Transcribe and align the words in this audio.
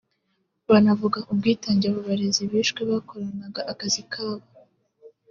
banavuga 0.69 1.19
ubwitange 1.31 1.85
abo 1.89 1.99
barezi 2.07 2.41
bishwe 2.51 2.81
bakoranaga 2.89 3.61
akazi 3.71 4.01
kabo 4.13 4.45